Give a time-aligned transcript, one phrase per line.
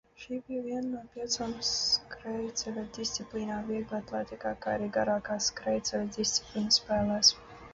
[0.21, 7.33] Šī bija viena no piecām skrejceļa disciplīnām vieglatlētikā, kā arī garākā skrejceļa disciplīna spēlēs.